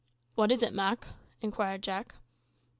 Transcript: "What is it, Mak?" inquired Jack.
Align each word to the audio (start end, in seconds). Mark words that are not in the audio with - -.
"What 0.33 0.51
is 0.51 0.63
it, 0.63 0.73
Mak?" 0.73 1.05
inquired 1.43 1.83
Jack. 1.83 2.15